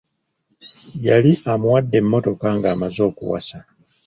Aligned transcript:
Yali 1.05 1.31
amuwadde 1.51 1.95
emmotoka 2.01 2.47
ng'amaze 2.57 3.01
okuwasa. 3.09 3.59